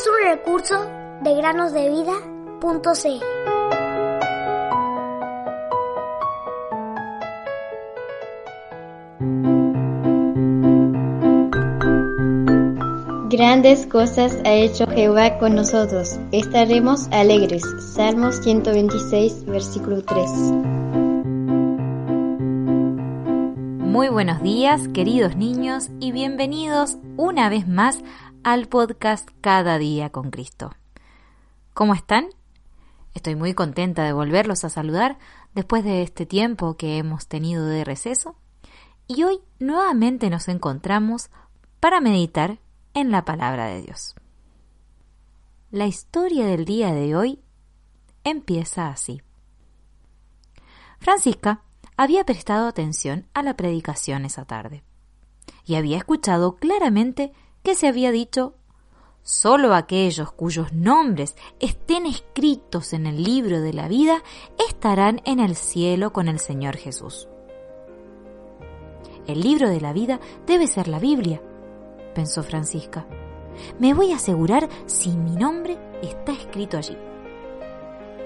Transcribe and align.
es 0.00 0.06
un 0.06 0.14
recurso 0.24 0.86
de 1.20 1.34
granosdevida.cl. 1.34 3.24
Grandes 13.28 13.86
cosas 13.86 14.38
ha 14.44 14.52
hecho 14.52 14.86
Jehová 14.86 15.38
con 15.38 15.54
nosotros. 15.54 16.18
Estaremos 16.32 17.08
alegres. 17.10 17.62
Salmos 17.94 18.36
126, 18.42 19.44
versículo 19.44 20.02
3. 20.02 20.30
Muy 23.90 24.08
buenos 24.08 24.40
días, 24.42 24.88
queridos 24.94 25.36
niños, 25.36 25.90
y 26.00 26.12
bienvenidos 26.12 26.96
una 27.16 27.50
vez 27.50 27.68
más 27.68 27.98
al 28.42 28.68
podcast 28.68 29.28
Cada 29.42 29.76
día 29.78 30.10
con 30.10 30.30
Cristo. 30.30 30.70
¿Cómo 31.74 31.94
están? 31.94 32.28
Estoy 33.14 33.34
muy 33.34 33.52
contenta 33.52 34.04
de 34.04 34.12
volverlos 34.12 34.64
a 34.64 34.70
saludar 34.70 35.18
después 35.54 35.84
de 35.84 36.02
este 36.02 36.24
tiempo 36.24 36.76
que 36.76 36.96
hemos 36.96 37.26
tenido 37.26 37.66
de 37.66 37.84
receso. 37.84 38.36
Y 39.06 39.24
hoy 39.24 39.40
nuevamente 39.58 40.30
nos 40.30 40.48
encontramos 40.48 41.30
para 41.80 42.00
meditar 42.00 42.60
en 42.94 43.10
la 43.10 43.24
palabra 43.24 43.66
de 43.66 43.82
Dios. 43.82 44.14
La 45.70 45.86
historia 45.86 46.46
del 46.46 46.64
día 46.64 46.94
de 46.94 47.14
hoy 47.14 47.40
empieza 48.24 48.88
así. 48.88 49.20
Francisca 50.98 51.62
había 51.96 52.24
prestado 52.24 52.68
atención 52.68 53.28
a 53.34 53.42
la 53.42 53.54
predicación 53.54 54.24
esa 54.24 54.46
tarde 54.46 54.82
y 55.66 55.74
había 55.74 55.98
escuchado 55.98 56.56
claramente 56.56 57.32
que 57.62 57.74
se 57.74 57.88
había 57.88 58.10
dicho 58.10 58.54
Solo 59.22 59.74
aquellos 59.74 60.32
cuyos 60.32 60.72
nombres 60.72 61.36
estén 61.60 62.06
escritos 62.06 62.94
en 62.94 63.06
el 63.06 63.22
libro 63.22 63.60
de 63.60 63.74
la 63.74 63.86
vida 63.86 64.22
estarán 64.68 65.20
en 65.24 65.40
el 65.40 65.56
cielo 65.56 66.12
con 66.12 66.26
el 66.26 66.38
Señor 66.38 66.76
Jesús. 66.76 67.28
El 69.26 69.42
libro 69.42 69.68
de 69.68 69.80
la 69.80 69.92
vida 69.92 70.18
debe 70.46 70.66
ser 70.66 70.88
la 70.88 70.98
Biblia, 70.98 71.42
pensó 72.14 72.42
Francisca. 72.42 73.06
Me 73.78 73.92
voy 73.92 74.12
a 74.12 74.16
asegurar 74.16 74.68
si 74.86 75.10
mi 75.10 75.36
nombre 75.36 75.78
está 76.02 76.32
escrito 76.32 76.78
allí. 76.78 76.96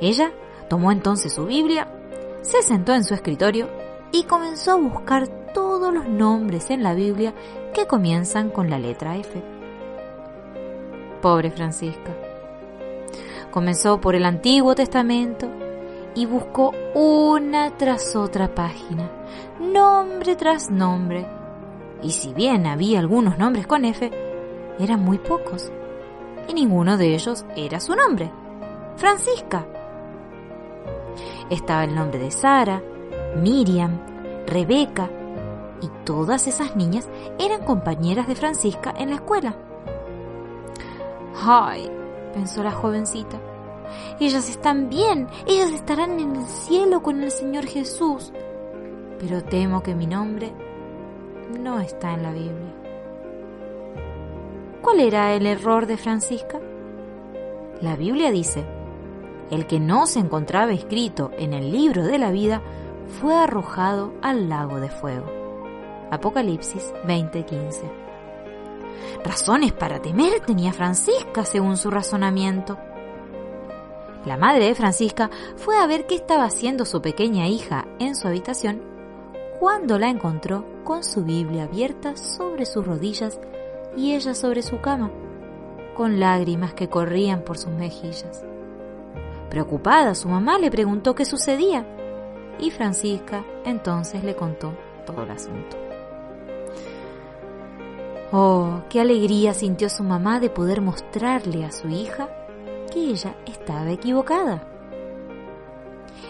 Ella 0.00 0.32
tomó 0.70 0.90
entonces 0.90 1.34
su 1.34 1.44
Biblia, 1.44 1.92
se 2.40 2.62
sentó 2.62 2.94
en 2.94 3.04
su 3.04 3.14
escritorio 3.14 3.68
y 4.10 4.24
comenzó 4.24 4.72
a 4.72 4.76
buscar 4.76 5.28
todos 5.88 6.04
los 6.04 6.08
nombres 6.08 6.68
en 6.68 6.82
la 6.82 6.92
Biblia 6.92 7.32
que 7.72 7.86
comienzan 7.86 8.50
con 8.50 8.68
la 8.68 8.78
letra 8.78 9.16
F. 9.16 9.42
Pobre 11.22 11.50
Francisca. 11.50 12.14
Comenzó 13.50 13.98
por 13.98 14.14
el 14.14 14.26
Antiguo 14.26 14.74
Testamento 14.74 15.48
y 16.14 16.26
buscó 16.26 16.74
una 16.94 17.70
tras 17.78 18.14
otra 18.16 18.54
página, 18.54 19.10
nombre 19.60 20.36
tras 20.36 20.70
nombre, 20.70 21.26
y 22.02 22.10
si 22.10 22.34
bien 22.34 22.66
había 22.66 22.98
algunos 22.98 23.38
nombres 23.38 23.66
con 23.66 23.86
F, 23.86 24.10
eran 24.78 25.00
muy 25.00 25.16
pocos. 25.16 25.72
Y 26.48 26.52
ninguno 26.52 26.98
de 26.98 27.14
ellos 27.14 27.46
era 27.56 27.80
su 27.80 27.96
nombre. 27.96 28.30
Francisca. 28.96 29.66
Estaba 31.48 31.84
el 31.84 31.94
nombre 31.94 32.18
de 32.18 32.30
Sara, 32.30 32.82
Miriam, 33.36 33.98
Rebeca, 34.46 35.08
y 35.80 35.88
todas 36.04 36.46
esas 36.46 36.76
niñas 36.76 37.08
eran 37.38 37.64
compañeras 37.64 38.26
de 38.26 38.34
Francisca 38.34 38.94
en 38.96 39.10
la 39.10 39.16
escuela. 39.16 39.54
¡Ay! 41.42 41.90
pensó 42.34 42.62
la 42.62 42.72
jovencita. 42.72 43.38
Ellas 44.20 44.48
están 44.48 44.88
bien, 44.88 45.28
ellas 45.46 45.72
estarán 45.72 46.20
en 46.20 46.36
el 46.36 46.46
cielo 46.46 47.02
con 47.02 47.22
el 47.22 47.30
Señor 47.30 47.66
Jesús. 47.66 48.32
Pero 49.18 49.42
temo 49.42 49.82
que 49.82 49.94
mi 49.94 50.06
nombre 50.06 50.52
no 51.58 51.80
está 51.80 52.12
en 52.12 52.22
la 52.22 52.32
Biblia. 52.32 52.74
¿Cuál 54.82 55.00
era 55.00 55.34
el 55.34 55.46
error 55.46 55.86
de 55.86 55.96
Francisca? 55.96 56.60
La 57.80 57.96
Biblia 57.96 58.30
dice, 58.30 58.64
el 59.50 59.66
que 59.66 59.80
no 59.80 60.06
se 60.06 60.18
encontraba 60.18 60.72
escrito 60.72 61.30
en 61.38 61.52
el 61.52 61.72
libro 61.72 62.04
de 62.04 62.18
la 62.18 62.30
vida 62.30 62.62
fue 63.20 63.34
arrojado 63.34 64.12
al 64.22 64.48
lago 64.48 64.80
de 64.80 64.90
fuego. 64.90 65.37
Apocalipsis 66.10 66.92
20:15. 67.04 67.90
Razones 69.24 69.72
para 69.72 70.00
temer 70.00 70.40
tenía 70.40 70.72
Francisca 70.72 71.44
según 71.44 71.76
su 71.76 71.90
razonamiento. 71.90 72.78
La 74.24 74.36
madre 74.36 74.66
de 74.66 74.74
Francisca 74.74 75.30
fue 75.56 75.76
a 75.76 75.86
ver 75.86 76.06
qué 76.06 76.14
estaba 76.14 76.44
haciendo 76.44 76.84
su 76.84 77.00
pequeña 77.00 77.46
hija 77.46 77.86
en 77.98 78.14
su 78.14 78.26
habitación 78.26 78.82
cuando 79.58 79.98
la 79.98 80.08
encontró 80.08 80.64
con 80.84 81.02
su 81.02 81.24
Biblia 81.24 81.64
abierta 81.64 82.16
sobre 82.16 82.64
sus 82.64 82.86
rodillas 82.86 83.40
y 83.96 84.14
ella 84.14 84.34
sobre 84.34 84.62
su 84.62 84.80
cama, 84.80 85.10
con 85.96 86.20
lágrimas 86.20 86.74
que 86.74 86.88
corrían 86.88 87.42
por 87.42 87.58
sus 87.58 87.72
mejillas. 87.72 88.44
Preocupada, 89.50 90.14
su 90.14 90.28
mamá 90.28 90.58
le 90.58 90.70
preguntó 90.70 91.14
qué 91.14 91.24
sucedía 91.24 91.86
y 92.58 92.70
Francisca 92.70 93.44
entonces 93.64 94.22
le 94.22 94.36
contó 94.36 94.74
todo 95.06 95.24
el 95.24 95.30
asunto. 95.30 95.87
Oh, 98.30 98.82
qué 98.90 99.00
alegría 99.00 99.54
sintió 99.54 99.88
su 99.88 100.02
mamá 100.02 100.38
de 100.38 100.50
poder 100.50 100.82
mostrarle 100.82 101.64
a 101.64 101.72
su 101.72 101.88
hija 101.88 102.28
que 102.92 103.00
ella 103.00 103.34
estaba 103.46 103.90
equivocada. 103.90 104.62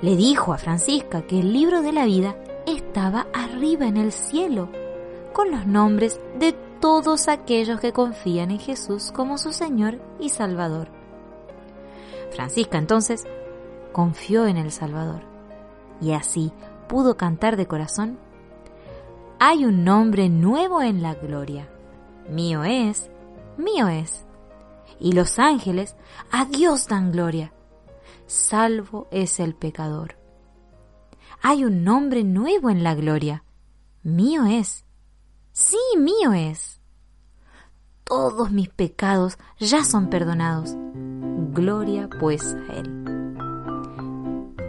Le 0.00 0.16
dijo 0.16 0.52
a 0.52 0.58
Francisca 0.58 1.22
que 1.22 1.40
el 1.40 1.52
libro 1.52 1.82
de 1.82 1.92
la 1.92 2.06
vida 2.06 2.34
estaba 2.66 3.26
arriba 3.32 3.86
en 3.86 3.96
el 3.96 4.12
cielo, 4.12 4.68
con 5.32 5.50
los 5.50 5.66
nombres 5.66 6.18
de 6.38 6.52
todos 6.80 7.28
aquellos 7.28 7.78
que 7.78 7.92
confían 7.92 8.50
en 8.50 8.58
Jesús 8.58 9.12
como 9.12 9.38
su 9.38 9.52
Señor 9.52 10.00
y 10.18 10.30
Salvador. 10.30 10.88
Francisca 12.30 12.78
entonces 12.78 13.24
confió 13.92 14.46
en 14.46 14.56
el 14.56 14.72
Salvador 14.72 15.20
y 16.00 16.12
así 16.12 16.52
pudo 16.88 17.16
cantar 17.16 17.56
de 17.56 17.66
corazón, 17.66 18.18
hay 19.38 19.64
un 19.64 19.84
nombre 19.84 20.28
nuevo 20.28 20.82
en 20.82 21.02
la 21.02 21.14
gloria, 21.14 21.68
mío 22.28 22.64
es, 22.64 23.10
mío 23.56 23.88
es. 23.88 24.26
Y 24.98 25.12
los 25.12 25.38
ángeles 25.38 25.96
a 26.30 26.44
Dios 26.44 26.86
dan 26.88 27.12
gloria, 27.12 27.52
salvo 28.26 29.08
es 29.10 29.40
el 29.40 29.54
pecador 29.54 30.22
hay 31.42 31.64
un 31.64 31.82
nombre 31.82 32.22
nuevo 32.22 32.70
en 32.70 32.84
la 32.84 32.94
gloria. 32.94 33.44
Mío 34.04 34.46
es. 34.46 34.84
Sí, 35.50 35.76
mío 35.98 36.32
es. 36.32 36.80
Todos 38.04 38.52
mis 38.52 38.68
pecados 38.68 39.38
ya 39.58 39.84
son 39.84 40.08
perdonados. 40.08 40.76
Gloria 41.52 42.08
pues 42.20 42.54
a 42.54 42.74
Él. 42.74 43.34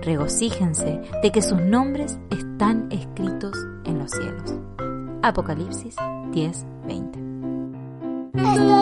Regocíjense 0.01 0.99
de 1.21 1.31
que 1.31 1.41
sus 1.41 1.61
nombres 1.61 2.19
están 2.31 2.91
escritos 2.91 3.55
en 3.85 3.99
los 3.99 4.11
cielos. 4.11 4.53
Apocalipsis 5.21 5.95
10, 6.31 6.65
Hello. 8.35 8.72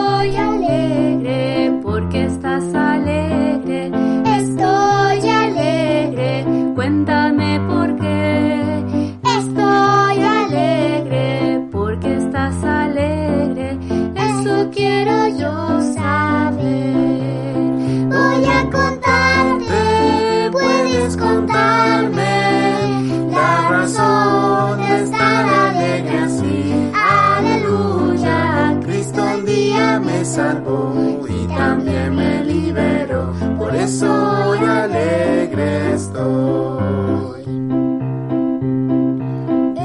Me 30.04 30.24
salvó 30.24 30.94
y 31.28 31.46
también 31.46 32.14
me 32.14 32.44
liberó. 32.44 33.32
Por 33.58 33.74
eso 33.74 34.06
hoy 34.48 34.58
alegre 34.58 35.94
estoy. 35.94 37.42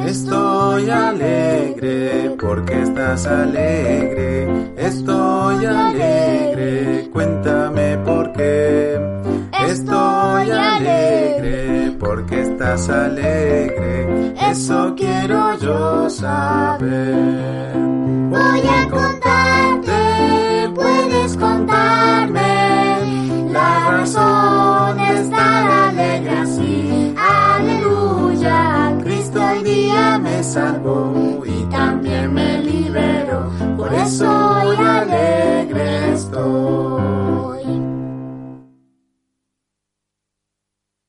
Estoy 0.07 0.89
alegre 0.89 2.35
porque 2.39 2.81
estás 2.81 3.25
alegre. 3.25 4.71
Estoy 4.77 5.65
alegre, 5.65 7.09
cuéntame 7.11 7.97
por 8.05 8.31
qué. 8.33 8.99
Estoy 9.67 10.51
alegre 10.51 11.95
porque 11.99 12.41
estás 12.41 12.89
alegre. 12.89 14.33
Eso 14.49 14.93
quiero 14.95 15.57
yo 15.59 16.09
saber. 16.09 17.73
Voy 18.29 18.61
a 18.61 18.89
y 31.45 31.63
también 31.69 32.33
me 32.33 32.61
liberó. 32.63 33.51
Por 33.77 33.93
eso. 33.93 34.46